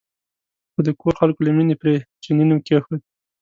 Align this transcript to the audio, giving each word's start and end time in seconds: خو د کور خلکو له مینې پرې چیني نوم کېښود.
خو 0.71 0.79
د 0.87 0.89
کور 1.01 1.13
خلکو 1.19 1.41
له 1.47 1.51
مینې 1.57 1.75
پرې 1.81 1.93
چیني 2.23 2.43
نوم 2.47 2.59
کېښود. 2.67 3.01